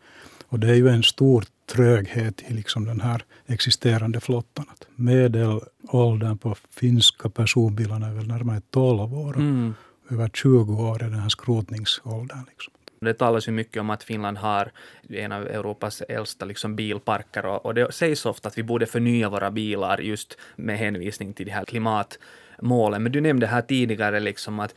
Och 0.47 0.59
det 0.59 0.69
är 0.69 0.75
ju 0.75 0.89
en 0.89 1.03
stor 1.03 1.45
tröghet 1.65 2.41
i 2.47 2.53
liksom 2.53 2.85
den 2.85 3.01
här 3.01 3.23
existerande 3.45 4.19
flottan. 4.19 4.65
Medelåldern 4.95 6.37
på 6.37 6.55
finska 6.69 7.29
personbilarna 7.29 8.07
är 8.07 8.13
väl 8.13 8.27
närmare 8.27 8.61
12 8.69 9.13
år. 9.13 9.35
Mm. 9.35 9.73
Över 10.09 10.29
20 10.33 10.73
år 10.73 11.03
är 11.03 11.09
den 11.09 11.19
här 11.19 11.29
skrotningsåldern. 11.29 12.45
Liksom. 12.49 12.73
Det 12.99 13.13
talas 13.13 13.47
ju 13.47 13.51
mycket 13.51 13.79
om 13.81 13.89
att 13.89 14.03
Finland 14.03 14.37
har 14.37 14.71
en 15.09 15.31
av 15.31 15.47
Europas 15.47 16.01
äldsta 16.01 16.45
liksom 16.45 16.75
bilparker 16.75 17.45
och, 17.45 17.65
och 17.65 17.73
det 17.73 17.93
sägs 17.93 18.25
ofta 18.25 18.47
att 18.47 18.57
vi 18.57 18.63
borde 18.63 18.85
förnya 18.85 19.29
våra 19.29 19.51
bilar 19.51 19.97
just 19.97 20.37
med 20.55 20.77
hänvisning 20.77 21.33
till 21.33 21.45
de 21.45 21.51
här 21.51 21.65
klimatmålen. 21.65 23.03
Men 23.03 23.11
du 23.11 23.21
nämnde 23.21 23.47
här 23.47 23.61
tidigare 23.61 24.19
liksom 24.19 24.59
att 24.59 24.75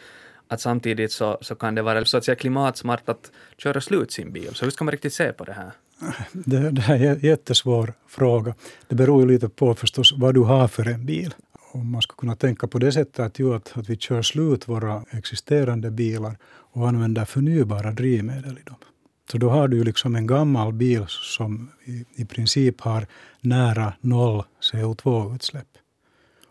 att 0.48 0.60
samtidigt 0.60 1.12
så, 1.12 1.38
så 1.40 1.54
kan 1.54 1.74
det 1.74 1.82
vara 1.82 2.04
så 2.04 2.16
att 2.16 2.24
säga 2.24 2.36
klimatsmart 2.36 3.08
att 3.08 3.32
köra 3.58 3.80
slut 3.80 4.12
sin 4.12 4.32
bil. 4.32 4.54
Så 4.54 4.64
hur 4.64 4.70
ska 4.70 4.84
man 4.84 4.92
riktigt 4.92 5.14
se 5.14 5.32
på 5.32 5.44
det 5.44 5.52
här? 5.52 5.72
Det, 6.32 6.70
det 6.70 6.80
här 6.80 7.04
är 7.04 7.10
en 7.10 7.20
jättesvår 7.20 7.92
fråga. 8.08 8.54
Det 8.88 8.94
beror 8.94 9.22
ju 9.22 9.28
lite 9.28 9.48
på 9.48 9.74
förstås 9.74 10.14
vad 10.16 10.34
du 10.34 10.40
har 10.40 10.68
för 10.68 10.88
en 10.88 11.06
bil. 11.06 11.34
om 11.72 11.90
man 11.90 12.02
skulle 12.02 12.16
kunna 12.16 12.36
tänka 12.36 12.66
på 12.66 12.78
det 12.78 12.92
sättet 12.92 13.18
att, 13.18 13.38
ju 13.38 13.54
att, 13.54 13.78
att 13.78 13.88
vi 13.90 13.96
kör 13.96 14.22
slut 14.22 14.68
våra 14.68 15.04
existerande 15.10 15.90
bilar 15.90 16.36
och 16.44 16.88
använder 16.88 17.24
förnybara 17.24 17.92
drivmedel 17.92 18.58
i 18.58 18.62
dem. 18.62 18.76
Så 19.30 19.38
då 19.38 19.50
har 19.50 19.68
du 19.68 19.84
liksom 19.84 20.16
en 20.16 20.26
gammal 20.26 20.72
bil 20.72 21.04
som 21.08 21.70
i, 21.84 22.04
i 22.14 22.24
princip 22.24 22.80
har 22.80 23.06
nära 23.40 23.92
noll 24.00 24.44
CO2-utsläpp. 24.72 25.68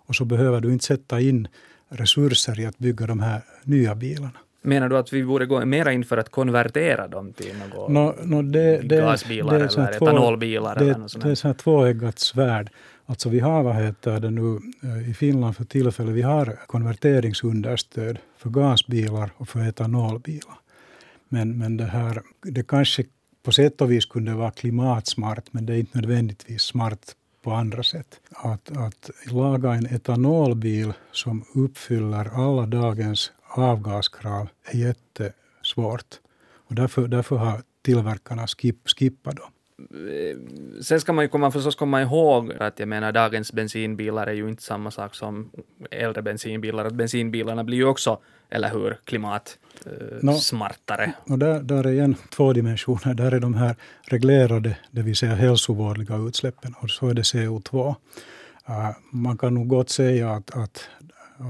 Och 0.08 0.16
så 0.16 0.25
behöver 0.25 0.62
du 0.62 0.74
inte 0.74 0.86
sätta 0.86 1.22
in 1.22 1.48
resurser 1.89 2.60
i 2.60 2.65
att 2.65 2.77
bygga 2.77 3.08
de 3.08 3.20
här 3.20 3.41
nya 3.63 3.96
bilarna. 3.96 4.39
Menar 4.62 4.89
du 4.89 4.98
att 4.98 5.13
vi 5.13 5.24
borde 5.24 5.46
gå 5.46 5.65
mera 5.65 5.94
in 5.94 6.06
för 6.06 6.17
att 6.17 6.29
konvertera 6.29 7.08
dem 7.08 7.34
till 7.34 7.53
något 7.58 7.89
no, 7.89 8.15
no, 8.24 8.41
det, 8.41 8.82
gasbilar 8.84 9.53
det, 9.53 9.60
det 9.60 9.74
eller 9.74 9.91
etanolbilar? 9.91 10.75
Det, 10.75 10.82
eller 10.86 10.98
något 10.98 11.12
sånt 11.12 11.24
det 11.24 11.32
är 11.32 11.36
så 11.36 11.48
här 11.48 11.56
tvåeggat 11.56 12.20
svärd. 12.20 12.70
Alltså 13.06 13.29
vi 13.29 13.39
har, 13.39 13.63
vad 13.63 13.75
heter 13.75 14.20
det 14.20 14.29
nu, 14.29 14.60
eh, 14.84 15.10
i 15.10 15.13
Finland 15.13 15.56
för 15.56 15.63
tillfället, 15.63 16.15
vi 16.15 16.22
har 16.22 16.60
konverteringsunderstöd 16.67 18.17
för 18.38 18.50
gasbilar 18.50 19.29
och 19.38 19.50
för 19.50 19.67
etanolbilar. 19.67 20.56
Men, 21.29 21.58
men 21.58 21.77
det 21.77 21.86
här, 21.86 22.22
det 22.41 22.67
kanske 22.67 23.03
på 23.44 23.51
sätt 23.51 23.82
och 23.82 23.91
vis 23.91 24.06
kunde 24.06 24.34
vara 24.34 24.51
klimatsmart, 24.51 25.44
men 25.51 25.65
det 25.65 25.74
är 25.74 25.77
inte 25.77 25.98
nödvändigtvis 25.98 26.62
smart 26.62 27.15
på 27.48 27.54
andra 27.54 27.84
sätt. 27.84 28.20
Att, 28.30 28.77
att 28.77 29.10
laga 29.32 29.74
en 29.74 29.86
etanolbil 29.86 30.94
som 31.12 31.46
uppfyller 31.56 32.25
alla 32.25 32.66
dagens 32.66 33.32
avgaskrav 33.48 34.50
är 34.63 34.77
jättesvårt. 34.77 36.16
Och 36.68 36.75
därför, 36.75 37.08
därför 37.08 37.36
har 37.36 37.62
tillverkarna 37.82 38.48
skip, 38.48 38.89
skippat 38.89 39.36
dem. 39.36 39.51
Sen 40.81 41.01
ska 41.01 41.13
man 41.13 41.25
ju 41.25 41.29
komma, 41.29 41.51
förstås 41.51 41.75
komma 41.75 42.01
ihåg 42.01 42.53
att 42.60 42.79
jag 42.79 42.88
menar 42.88 43.12
dagens 43.12 43.53
bensinbilar 43.53 44.27
är 44.27 44.34
ju 44.34 44.50
inte 44.50 44.63
samma 44.63 44.91
sak 44.91 45.15
som 45.15 45.50
äldre 45.91 46.22
bensinbilar. 46.22 46.86
Att 46.86 46.93
bensinbilarna 46.93 47.63
blir 47.63 47.77
ju 47.77 47.86
också, 47.86 48.19
eller 48.50 48.69
hur, 48.69 48.98
klimatsmartare. 49.03 51.03
Eh, 51.03 51.10
no, 51.25 51.38
där, 51.38 51.60
där 51.60 51.84
är 51.84 51.91
igen 51.91 52.15
två 52.29 52.53
dimensioner. 52.53 53.13
Där 53.13 53.31
är 53.31 53.39
de 53.39 53.53
här 53.53 53.75
reglerade, 54.01 54.77
det 54.91 55.01
vill 55.01 55.15
säga 55.15 55.36
hälsovådliga 55.36 56.15
utsläppen 56.15 56.74
och 56.79 56.89
så 56.89 57.10
är 57.10 57.13
det 57.13 57.22
CO2. 57.22 57.96
Uh, 58.69 58.91
man 59.12 59.38
kan 59.38 59.53
nog 59.53 59.67
gott 59.67 59.89
säga 59.89 60.31
att, 60.31 60.57
att 60.57 60.89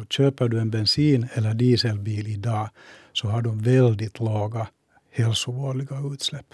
köper 0.10 0.48
du 0.48 0.60
en 0.60 0.70
bensin 0.70 1.28
eller 1.34 1.54
dieselbil 1.54 2.28
idag 2.28 2.70
så 3.14 3.28
har 3.28 3.42
de 3.42 3.62
väldigt 3.62 4.20
låga 4.20 4.68
hälsovådliga 5.12 6.00
utsläpp. 6.14 6.46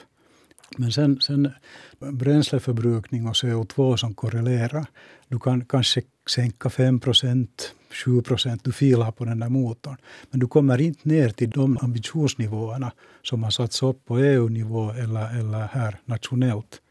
Men 0.77 0.91
sen, 0.91 1.19
sen 1.21 1.51
bränsleförbrukning 1.99 3.27
och 3.27 3.33
CO2 3.33 3.95
som 3.95 4.13
korrelerar. 4.13 4.85
Du 5.27 5.39
kan 5.39 5.65
kanske 5.65 6.01
sänka 6.29 6.69
5 6.69 6.99
procent, 6.99 7.73
7 8.05 8.21
procent, 8.21 8.63
du 8.63 8.71
filar 8.71 9.11
på 9.11 9.25
den 9.25 9.39
där 9.39 9.49
motorn. 9.49 9.97
Men 10.31 10.39
du 10.39 10.47
kommer 10.47 10.81
inte 10.81 11.09
ner 11.09 11.29
till 11.29 11.49
de 11.49 11.77
ambitionsnivåerna 11.81 12.91
som 13.21 13.43
har 13.43 13.51
satts 13.51 13.83
upp 13.83 14.05
på 14.05 14.19
EU-nivå 14.19 14.91
eller, 14.91 15.39
eller 15.39 15.67
här 15.67 15.97
nationellt. 16.05 16.81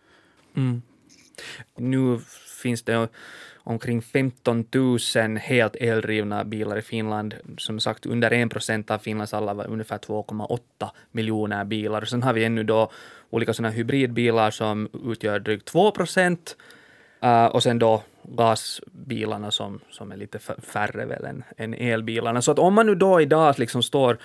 Mm. 0.57 0.83
Nu 1.77 2.19
finns 2.63 2.83
det 2.83 3.09
omkring 3.65 4.03
15 4.03 4.65
000 4.75 4.99
helt 5.37 5.77
eldrivna 5.77 6.45
bilar 6.45 6.77
i 6.77 6.83
Finland. 6.83 7.35
Som 7.59 7.81
sagt, 7.81 8.07
under 8.07 8.31
1 8.31 8.51
procent 8.51 8.91
av 8.91 8.99
Finlands 8.99 9.35
alla 9.35 9.55
var 9.55 9.67
ungefär 9.67 9.99
2,8 9.99 10.59
miljoner 11.13 11.65
bilar. 11.65 12.05
Sen 12.05 12.23
har 12.23 12.33
vi 12.33 12.45
ännu 12.45 12.63
då 12.63 12.91
olika 13.31 13.55
sådana 13.55 13.75
hybridbilar 13.75 14.51
som 14.51 14.89
utgör 15.05 15.39
drygt 15.39 15.65
2 15.65 15.91
procent. 15.91 16.57
Uh, 17.25 17.45
och 17.45 17.63
sen 17.63 17.79
då 17.79 18.03
gasbilarna 18.23 19.51
som, 19.51 19.81
som 19.91 20.13
är 20.13 20.17
lite 20.17 20.39
färre 20.39 21.07
väl 21.07 21.25
än, 21.25 21.45
än 21.57 21.75
elbilarna. 21.75 22.43
Så 22.43 22.53
att 22.53 22.59
om 22.59 22.75
man 22.75 22.87
nu 22.87 22.95
då 22.95 23.21
idag 23.21 23.59
liksom 23.59 23.83
står 23.83 24.19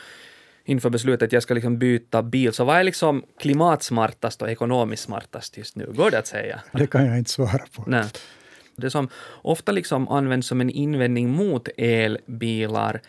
inför 0.68 0.90
beslutet 0.90 1.28
att 1.28 1.34
jag 1.34 1.44
ska 1.44 1.54
liksom 1.54 1.78
byta 1.78 2.24
bil, 2.24 2.54
så 2.54 2.64
vad 2.64 2.78
är 2.78 2.84
liksom 2.84 3.24
klimatsmartast 3.40 4.42
och 4.42 4.52
ekonomiskt 4.52 5.04
smartast 5.04 5.58
just 5.58 5.76
nu? 5.76 5.92
Går 5.96 6.12
det 6.12 6.20
att 6.20 6.28
säga? 6.28 6.62
Det 6.72 6.88
kan 6.88 7.06
jag 7.06 7.18
inte 7.18 7.32
svara 7.32 7.66
på. 7.76 7.84
Nej. 7.88 8.06
Det 8.76 8.90
som 8.90 9.10
ofta 9.42 9.72
liksom 9.72 10.08
används 10.08 10.48
som 10.48 10.62
en 10.62 10.70
invändning 10.70 11.30
mot 11.30 11.68
elbilar 11.78 13.02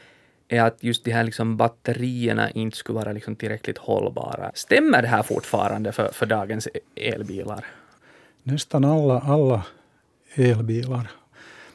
är 0.48 0.62
att 0.62 0.76
just 0.80 1.04
de 1.04 1.12
här 1.12 1.24
liksom 1.24 1.56
batterierna 1.56 2.50
inte 2.50 2.76
skulle 2.76 2.96
vara 2.96 3.12
liksom 3.12 3.36
tillräckligt 3.36 3.78
hållbara. 3.78 4.50
Stämmer 4.54 5.02
det 5.02 5.08
här 5.08 5.22
fortfarande 5.22 5.92
för, 5.92 6.12
för 6.12 6.26
dagens 6.26 6.68
elbilar? 6.94 7.64
Nästan 8.42 8.84
alla, 8.84 9.20
alla 9.20 9.64
elbilar 10.34 11.10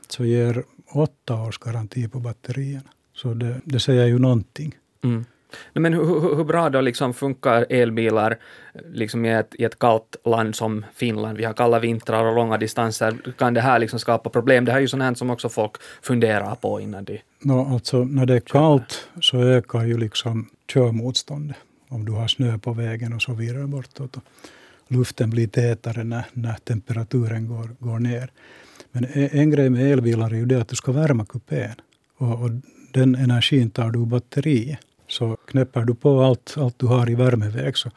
så 0.08 0.26
ger 0.26 0.64
åtta 0.94 1.42
års 1.42 1.58
garanti 1.58 2.08
på 2.08 2.20
batterierna. 2.20 2.90
Så 3.14 3.34
det, 3.34 3.62
det 3.64 3.80
säger 3.80 4.06
ju 4.06 4.20
någonting. 4.20 4.76
Mm. 5.04 5.26
Men 5.74 5.94
hur, 5.94 6.36
hur, 6.36 6.44
bra 6.44 6.70
då 6.70 6.82
liksom 6.82 7.14
funkar 7.14 7.66
elbilar 7.70 8.38
liksom 8.94 9.26
i, 9.26 9.34
ett, 9.34 9.56
i 9.56 9.64
ett 9.64 9.80
kallt 9.80 10.16
land 10.26 10.56
som 10.56 10.86
Finland? 10.96 11.38
Vi 11.38 11.44
har 11.44 11.54
kalla 11.54 11.80
vintrar 11.80 12.26
och 12.26 12.36
långa 12.36 12.58
distanser. 12.58 13.18
Kan 13.38 13.54
det 13.54 13.62
här 13.62 13.80
liksom 13.80 14.00
skapa 14.00 14.30
problem? 14.30 14.66
Det 14.66 14.72
här 14.72 14.78
är 14.78 14.82
ju 14.82 14.88
sånt 14.88 15.18
som 15.18 15.30
också 15.30 15.50
folk 15.50 15.72
funderar 16.02 16.56
på 16.56 16.82
innan 16.82 17.04
de... 17.04 17.22
No, 17.42 17.74
alltså, 17.74 18.04
när 18.04 18.26
det 18.26 18.36
är 18.36 18.40
kallt 18.40 19.08
så 19.22 19.44
ökar 19.44 19.84
ju 19.84 19.98
liksom 19.98 20.50
körmotståndet. 20.74 21.58
Om 21.90 22.06
du 22.06 22.12
har 22.12 22.28
snö 22.28 22.58
på 22.58 22.74
vägen 22.74 23.14
och 23.14 23.22
så 23.22 23.34
vidare 23.34 23.68
bortåt. 23.68 24.18
Luften 24.88 25.30
blir 25.30 25.48
tätare 25.48 26.04
när, 26.04 26.26
när 26.34 26.54
temperaturen 26.54 27.48
går, 27.48 27.70
går 27.80 28.00
ner. 28.00 28.32
Men 28.92 29.06
e- 29.06 29.30
en 29.32 29.52
grej 29.52 29.70
med 29.70 29.92
elbilar 29.92 30.32
är 30.32 30.36
ju 30.36 30.46
det 30.46 30.62
att 30.62 30.68
du 30.68 30.76
ska 30.76 30.92
värma 30.92 31.26
kupén. 31.26 31.76
Och, 32.18 32.42
och 32.44 32.50
den 32.92 33.16
energin 33.16 33.70
tar 33.70 33.92
du 33.92 34.00
ur 34.00 34.06
batteriet. 34.06 34.80
Så 35.14 35.38
knäpper 35.46 35.82
du 35.82 35.96
på 35.96 36.22
allt, 36.24 36.56
allt 36.58 36.80
du 36.80 36.86
har 36.86 37.10
i 37.10 37.16
värmeväg 37.16 37.78
så, 37.78 37.90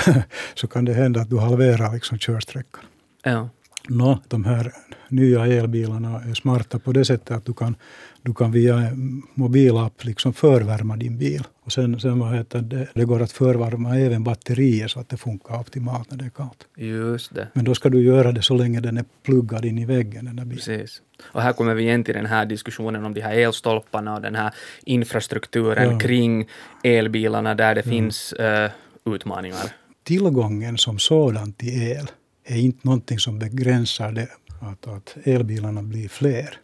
så 0.54 0.66
kan 0.66 0.84
det 0.84 0.92
hända 0.92 1.20
att 1.20 1.30
du 1.30 1.38
halverar 1.38 1.94
liksom 1.94 2.18
körsträckan. 2.18 2.84
Ja. 3.22 3.48
Nå, 3.88 4.18
de 4.28 4.44
här 4.44 4.72
nya 5.08 5.46
elbilarna 5.46 6.20
är 6.20 6.34
smarta 6.34 6.78
på 6.78 6.92
det 6.92 7.04
sättet 7.04 7.36
att 7.36 7.44
du 7.44 7.52
kan, 7.52 7.76
du 8.22 8.34
kan 8.34 8.52
via 8.52 8.90
mobilapp 9.34 10.04
liksom 10.04 10.32
förvärma 10.32 10.96
din 10.96 11.18
bil. 11.18 11.44
Och 11.64 11.72
sen, 11.72 12.00
sen 12.00 12.18
vad 12.18 12.34
heter 12.36 12.60
det, 12.60 12.88
det 12.94 13.04
går 13.04 13.22
att 13.22 13.32
förvärma 13.32 13.98
även 13.98 14.24
batterier 14.24 14.88
så 14.88 15.00
att 15.00 15.08
det 15.08 15.16
funkar 15.16 15.60
optimalt 15.60 16.10
när 16.10 16.18
det 16.18 16.24
är 16.24 16.30
kallt. 16.30 16.66
Just 16.76 17.34
det. 17.34 17.48
Men 17.52 17.64
då 17.64 17.74
ska 17.74 17.88
du 17.88 18.02
göra 18.02 18.32
det 18.32 18.42
så 18.42 18.54
länge 18.54 18.80
den 18.80 18.96
är 18.96 19.04
pluggad 19.22 19.64
in 19.64 19.78
i 19.78 19.84
väggen, 19.84 20.24
den 20.24 20.36
där 20.36 20.44
bilen. 20.44 20.56
Precis. 20.56 21.02
Och 21.22 21.42
här 21.42 21.52
kommer 21.52 21.74
vi 21.74 21.82
igen 21.82 22.04
till 22.04 22.14
den 22.14 22.26
här 22.26 22.46
diskussionen 22.46 23.04
om 23.04 23.14
de 23.14 23.20
här 23.20 23.34
elstolparna 23.34 24.14
och 24.14 24.22
den 24.22 24.34
här 24.34 24.54
infrastrukturen 24.84 25.90
ja. 25.90 25.98
kring 25.98 26.48
elbilarna 26.84 27.54
där 27.54 27.74
det 27.74 27.82
ja. 27.84 27.90
finns 27.90 28.34
uh, 28.40 29.14
utmaningar. 29.14 29.72
Tillgången 30.04 30.78
som 30.78 30.98
sådan 30.98 31.52
till 31.52 31.82
el 31.82 32.10
är 32.46 32.56
inte 32.56 32.80
någonting 32.82 33.18
som 33.18 33.38
begränsar 33.38 34.12
det, 34.12 34.28
att, 34.60 34.86
att 34.86 35.16
elbilarna 35.24 35.82
blir 35.82 36.08
fler. 36.08 36.58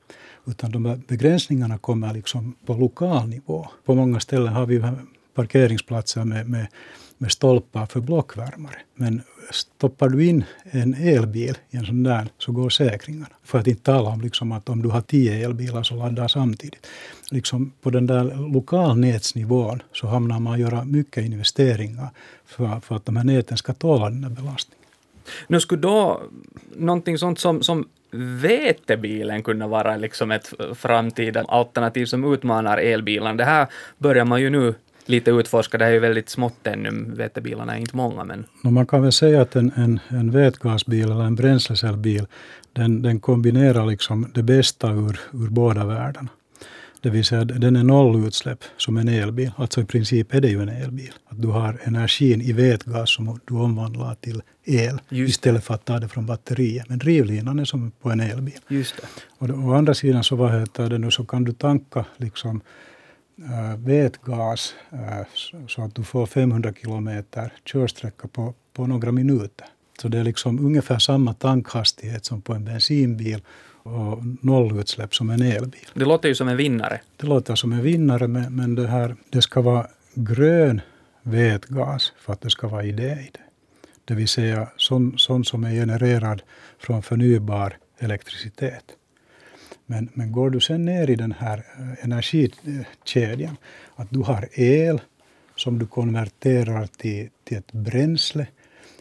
Utan 0.47 0.71
de 0.71 0.87
här 0.87 1.01
begränsningarna 1.09 1.79
kommer 1.79 2.15
liksom 2.15 2.55
på 2.67 2.75
lokal 2.75 3.29
nivå. 3.29 3.69
På 3.85 3.95
många 3.95 4.21
ställen 4.21 4.53
har 4.53 4.67
vi 4.67 4.83
parkeringsplatser 5.35 6.25
med, 6.25 6.49
med, 6.49 6.67
med 7.19 7.33
stolpar 7.33 7.87
för 7.87 8.01
blockvärmare. 8.01 8.77
Men 8.95 9.23
stoppar 9.51 10.09
du 10.09 10.27
in 10.27 10.45
en 10.63 10.95
elbil 10.95 11.59
i 11.71 11.77
en 11.77 11.87
sån 11.87 12.03
där 12.03 12.29
så 12.39 12.53
går 12.53 12.71
säkringarna. 12.71 13.27
För 13.45 13.59
att 13.59 13.67
inte 13.67 13.83
tala 13.83 14.11
om 14.11 14.21
liksom 14.21 14.53
att 14.53 14.69
om 14.69 14.83
du 14.83 14.89
har 14.89 15.01
tio 15.01 15.45
elbilar 15.45 15.83
så 15.83 15.95
laddar 15.95 16.29
samtidigt. 16.29 16.87
Liksom 17.31 17.73
på 17.81 17.91
den 17.91 18.07
där 18.07 18.49
lokalnätsnivån 18.53 19.83
så 19.93 20.07
hamnar 20.07 20.41
man 20.41 20.61
göra 20.61 20.85
mycket 20.85 21.25
investeringar 21.25 22.09
för, 22.47 22.81
för 22.81 22.97
att 22.97 23.07
de 23.07 23.17
här 23.17 23.25
näten 23.25 23.57
ska 23.57 23.75
tåla 23.75 24.11
den 24.11 24.25
här 24.25 24.31
belastningen. 24.31 24.82
Nu 25.47 25.61
skulle 25.61 25.83
då 25.83 26.23
någonting 26.77 27.19
sånt 27.19 27.39
som, 27.39 27.63
som 27.63 27.89
vetebilen 28.41 29.43
kunna 29.43 29.69
vara 29.69 29.97
liksom 29.97 30.31
ett 30.31 30.53
framtida 30.75 31.45
alternativ 31.49 32.07
som 32.07 32.33
utmanar 32.33 32.79
elbilarna. 32.79 33.35
Det 33.35 33.45
här 33.45 33.67
börjar 33.99 34.25
man 34.25 34.41
ju 34.41 34.51
nu 34.51 34.75
lite 35.07 35.31
utforska. 35.31 35.79
Det 35.79 35.85
är 35.85 35.91
ju 35.91 35.99
väldigt 35.99 36.29
smått 36.29 36.67
ännu. 36.67 37.05
Vetebilarna 37.17 37.77
är 37.77 37.81
inte 37.81 37.97
många. 37.97 38.25
Men... 38.25 38.45
Man 38.63 38.87
kan 38.87 39.03
väl 39.03 39.13
säga 39.13 39.43
att 39.43 39.57
en, 39.57 39.73
en, 39.77 40.01
en 40.09 40.31
vätgasbil 40.31 41.05
eller 41.05 41.25
en 41.25 41.35
bränslecellbil 41.35 42.27
den, 42.73 43.03
den 43.03 43.21
kombinerar 43.21 43.87
liksom 43.87 44.31
det 44.35 44.43
bästa 44.43 44.91
ur, 44.91 45.21
ur 45.33 45.49
båda 45.49 45.85
världarna. 45.85 46.29
Det 47.03 47.11
vill 47.11 47.25
säga 47.25 47.45
den 47.45 47.77
är 47.77 47.85
nollutsläpp 47.85 48.65
som 48.77 48.97
en 48.97 49.09
elbil. 49.09 49.51
Alltså 49.57 49.81
i 49.81 49.85
princip 49.85 50.35
är 50.35 50.41
det 50.41 50.49
ju 50.49 50.63
en 50.63 50.69
elbil. 50.69 51.13
Att 51.29 51.43
du 51.43 51.49
har 51.49 51.79
energin 51.85 52.41
i 52.41 52.53
vätgas 52.53 53.11
som 53.11 53.41
du 53.45 53.55
omvandlar 53.55 54.15
till 54.15 54.43
el 54.65 55.01
Just 55.09 55.31
istället 55.31 55.65
för 55.65 55.75
att 55.75 55.85
ta 55.85 55.99
det 55.99 56.09
från 56.09 56.27
batteriet. 56.27 56.89
Men 56.89 56.99
drivlinan 56.99 57.59
är 57.59 57.65
som 57.65 57.91
på 57.91 58.11
en 58.11 58.21
elbil. 58.21 58.59
Just 58.69 58.97
det. 58.97 59.07
Och 59.39 59.69
å 59.69 59.75
andra 59.75 59.95
sidan 59.95 60.25
så, 60.25 60.37
vad 60.37 60.61
heter 60.61 60.91
det 60.91 60.99
nu, 60.99 61.11
så 61.11 61.25
kan 61.25 61.45
du 61.45 61.53
tanka 61.53 62.05
liksom, 62.17 62.61
äh, 63.39 63.79
vätgas 63.79 64.75
äh, 64.93 65.27
så 65.69 65.83
att 65.83 65.95
du 65.95 66.05
får 66.05 66.27
500 66.27 66.73
kilometer 66.73 67.53
körsträcka 67.65 68.29
på, 68.29 68.55
på 68.73 68.87
några 68.87 69.13
minuter. 69.13 69.67
Så 70.03 70.09
det 70.09 70.19
är 70.19 70.25
liksom 70.25 70.67
ungefär 70.67 70.99
samma 70.99 71.35
tankhastighet 71.35 72.25
som 72.25 72.43
på 72.43 72.55
en 72.55 72.65
bensinbil 72.65 73.43
och 73.83 74.19
nollutsläpp 74.41 75.15
som 75.15 75.31
en 75.31 75.43
elbil. 75.43 75.87
Det 75.95 76.05
låter 76.05 76.29
ju 76.29 76.35
som 76.35 76.49
en 76.49 76.57
vinnare. 76.57 77.01
Det 77.17 77.27
låter 77.27 77.55
som 77.55 77.73
en 77.73 77.83
vinnare, 77.83 78.29
men, 78.29 78.57
men 78.57 78.75
det, 78.75 78.87
här, 78.87 79.17
det 79.31 79.43
ska 79.43 79.61
vara 79.61 79.87
grön 80.15 80.81
vätgas 81.23 82.13
för 82.19 82.33
att 82.33 82.41
det 82.41 82.51
ska 82.51 82.69
vara 82.69 82.85
idé 82.85 83.11
i 83.11 83.31
det. 83.33 83.41
Det 84.05 84.15
vill 84.15 84.29
säga 84.29 84.69
sån, 84.77 85.19
sån 85.19 85.45
som 85.45 85.65
är 85.65 85.71
genererad 85.71 86.43
från 86.79 87.03
förnybar 87.03 87.77
elektricitet. 87.99 88.85
Men, 89.87 90.09
men 90.15 90.33
går 90.33 90.51
du 90.51 90.61
sen 90.61 90.85
ner 90.85 91.11
i 91.11 91.15
den 91.15 91.33
här 91.33 91.59
eh, 91.59 92.05
energikedjan, 92.05 93.57
att 93.97 94.11
du 94.11 94.21
har 94.21 94.49
el 94.53 95.01
som 95.57 95.79
du 95.79 95.87
konverterar 95.87 96.87
till, 96.87 97.29
till 97.45 97.57
ett 97.57 97.73
bränsle 97.73 98.47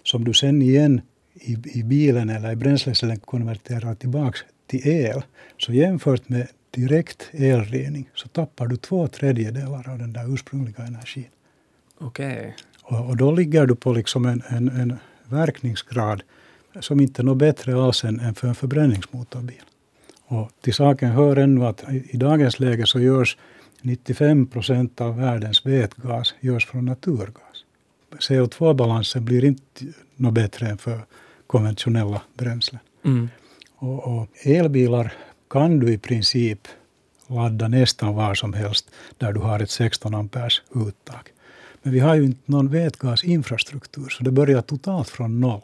som 0.03 0.23
du 0.23 0.33
sen 0.33 0.61
igen 0.61 1.01
i, 1.33 1.57
i 1.79 1.83
bilen 1.83 2.29
eller 2.29 2.51
i 2.51 2.55
bränslecellen 2.55 3.19
konverterar 3.19 3.95
tillbaks 3.95 4.39
till 4.71 4.87
el. 4.87 5.23
Så 5.57 5.73
jämfört 5.73 6.29
med 6.29 6.47
direkt 6.71 7.29
elrening 7.31 8.09
så 8.15 8.27
tappar 8.27 8.67
du 8.67 8.77
två 8.77 9.07
tredjedelar 9.07 9.89
av 9.89 9.97
den 9.97 10.13
där 10.13 10.33
ursprungliga 10.33 10.83
energin. 10.83 11.25
Okej. 11.97 12.37
Okay. 12.37 12.51
Och, 12.83 13.09
och, 13.09 13.17
då 13.17 13.31
ligger 13.31 13.65
du 13.65 13.75
på 13.75 13.93
liksom 13.93 14.25
en, 14.25 14.43
en, 14.47 14.69
en 14.69 14.97
verkningsgrad 15.23 16.23
som 16.79 16.99
inte 16.99 17.21
är 17.21 17.23
något 17.23 17.37
bättre 17.37 17.83
alls 17.83 18.03
än, 18.03 18.19
än 18.19 18.35
för 18.35 18.47
en 18.47 18.55
förbränningsmotorbil. 18.55 19.61
Och 20.25 20.51
till 20.61 20.73
saken 20.73 21.11
hör 21.11 21.35
ännu 21.35 21.65
att 21.65 21.83
i, 21.91 22.09
i 22.09 22.17
dagens 22.17 22.59
läge 22.59 22.85
så 22.85 22.99
görs 22.99 23.37
95 23.81 24.47
procent 24.47 25.01
av 25.01 25.17
världens 25.17 25.65
vätgas 25.65 26.33
görs 26.39 26.65
från 26.65 26.85
naturgas. 26.85 27.65
CO2-balansen 28.19 29.25
blir 29.25 29.45
inte 29.45 29.85
något 30.15 30.33
bättre 30.33 30.67
än 30.67 30.77
för 30.77 30.99
konventionella 31.47 32.21
bränslen. 32.33 32.81
Mm. 33.05 33.29
Och, 33.81 34.07
och, 34.07 34.27
elbilar 34.43 35.13
kan 35.49 35.79
du 35.79 35.93
i 35.93 35.97
princip 35.97 36.67
ladda 37.27 37.67
nästan 37.67 38.15
var 38.15 38.33
som 38.33 38.53
helst 38.53 38.91
där 39.17 39.33
du 39.33 39.39
har 39.39 39.59
ett 39.59 39.69
16 39.69 40.15
amperes 40.15 40.61
uttag. 40.75 41.29
Men 41.81 41.93
vi 41.93 41.99
har 41.99 42.15
ju 42.15 42.23
inte 42.23 42.41
någon 42.45 42.67
vätgasinfrastruktur, 42.67 44.09
så 44.09 44.23
det 44.23 44.31
börjar 44.31 44.61
totalt 44.61 45.09
från 45.09 45.39
noll. 45.39 45.61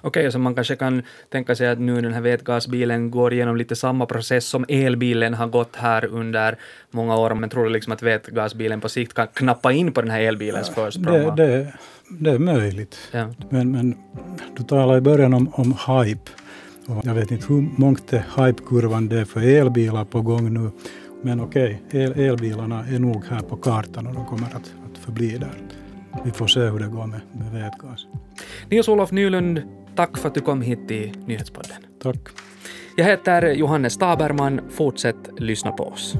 Okej, 0.00 0.20
okay, 0.20 0.30
så 0.30 0.38
man 0.38 0.54
kanske 0.54 0.76
kan 0.76 1.02
tänka 1.28 1.54
sig 1.54 1.68
att 1.68 1.78
nu 1.78 2.00
den 2.00 2.12
här 2.12 2.20
vätgasbilen 2.20 3.10
går 3.10 3.32
igenom 3.32 3.56
lite 3.56 3.76
samma 3.76 4.06
process 4.06 4.44
som 4.44 4.64
elbilen 4.68 5.34
har 5.34 5.46
gått 5.46 5.76
här 5.76 6.04
under 6.04 6.58
många 6.90 7.16
år, 7.16 7.34
men 7.34 7.50
tror 7.50 7.64
du 7.64 7.70
liksom 7.70 7.92
att 7.92 8.02
vätgasbilen 8.02 8.80
på 8.80 8.88
sikt 8.88 9.14
kan 9.14 9.26
knappa 9.26 9.72
in 9.72 9.92
på 9.92 10.02
den 10.02 10.10
här 10.10 10.20
elbilens 10.20 10.72
ja, 10.76 10.84
försprång? 10.84 11.36
Det, 11.36 11.46
det, 11.46 11.72
det, 12.10 12.30
är 12.30 12.38
möjligt. 12.38 12.98
Ja. 13.12 13.34
Men, 13.50 13.72
men 13.72 13.96
du 14.56 14.62
talade 14.62 14.98
i 14.98 15.00
början 15.00 15.34
om, 15.34 15.48
om 15.54 15.74
hype. 15.86 16.30
Och 16.88 17.06
jag 17.06 17.14
vet 17.14 17.30
inte 17.30 17.46
hur 17.46 17.68
mångt 17.76 18.12
hypekurvan 18.12 19.08
det 19.08 19.20
är 19.20 19.24
för 19.24 19.40
elbilar 19.40 20.04
på 20.04 20.20
gång 20.20 20.54
nu. 20.54 20.70
Men 21.22 21.40
okej, 21.40 21.82
okay, 21.88 22.02
el, 22.02 22.12
elbilarna 22.12 22.84
är 22.86 22.98
nog 22.98 23.24
här 23.24 23.40
på 23.40 23.56
kartan 23.56 24.06
och 24.06 24.14
de 24.14 24.26
kommer 24.26 24.46
att, 24.46 24.54
att 24.90 24.98
förbli 24.98 25.38
där. 25.38 25.54
Vi 26.24 26.30
får 26.30 26.46
se 26.46 26.60
hur 26.60 26.78
det 26.78 26.86
går 26.86 27.06
med, 27.06 27.20
med 27.32 27.52
vätgas. 27.52 28.06
Nils-Olof 28.70 29.10
Nylund, 29.10 29.62
tack 29.96 30.18
för 30.18 30.28
att 30.28 30.34
du 30.34 30.40
kom 30.40 30.62
hit 30.62 30.88
till 30.88 31.12
Nyhetspodden. 31.26 31.76
Tack. 32.02 32.28
Jag 32.96 33.04
heter 33.04 33.52
Johannes 33.52 33.96
Taberman. 33.96 34.60
Fortsätt 34.70 35.28
lyssna 35.38 35.72
på 35.72 35.84
oss. 35.84 36.16